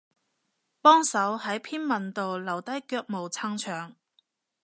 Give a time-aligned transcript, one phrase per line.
[0.81, 3.93] 幫手喺篇文度留低腳毛撐場